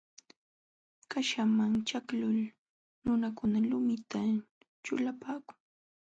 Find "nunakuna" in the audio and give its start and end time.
3.03-3.57